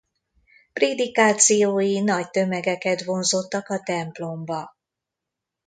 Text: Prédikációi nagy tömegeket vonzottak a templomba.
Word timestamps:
Prédikációi 0.73 1.99
nagy 1.99 2.29
tömegeket 2.29 3.03
vonzottak 3.03 3.69
a 3.69 3.79
templomba. 3.79 4.75